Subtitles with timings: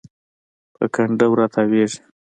[0.75, 1.99] په کنډو راتاویږي